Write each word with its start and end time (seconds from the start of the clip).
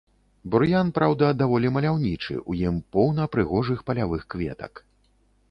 Бур'ян, 0.53 0.87
праўда, 0.97 1.29
даволі 1.41 1.67
маляўнічы, 1.75 2.39
у 2.55 2.57
ім 2.69 2.81
поўна 2.97 3.29
прыгожых 3.37 3.85
палявых 3.93 4.27
кветак. 4.37 4.73